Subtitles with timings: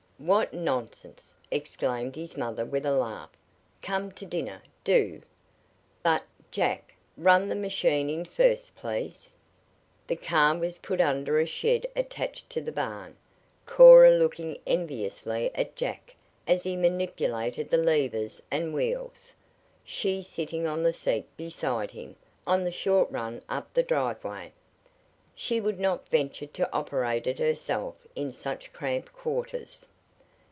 [0.23, 3.31] "What nonsense!" exclaimed his mother with a laugh.
[3.81, 5.23] "Come to dinner, do.
[6.03, 9.31] But, Jack, run the machine in first, please."
[10.05, 13.17] The car was put under a shed attached to the barn,
[13.65, 16.15] Cora looking enviously at Jack
[16.45, 19.33] as he manipulated the levers and wheels,
[19.83, 22.15] she sitting on the seat beside him,
[22.45, 24.53] on the short run up the driveway.
[25.33, 29.87] She would not venture to operate it herself in such cramped quarters.